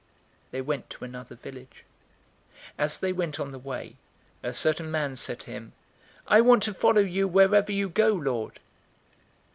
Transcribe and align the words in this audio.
They 0.49 0.61
went 0.61 0.89
to 0.89 1.05
another 1.05 1.35
village. 1.35 1.85
009:057 2.71 2.71
As 2.79 2.97
they 3.01 3.13
went 3.13 3.39
on 3.39 3.51
the 3.51 3.59
way, 3.59 3.97
a 4.41 4.51
certain 4.51 4.89
man 4.89 5.15
said 5.15 5.41
to 5.41 5.51
him, 5.51 5.73
"I 6.27 6.41
want 6.41 6.63
to 6.63 6.73
follow 6.73 7.01
you 7.03 7.27
wherever 7.27 7.71
you 7.71 7.87
go, 7.87 8.07
Lord." 8.13 8.59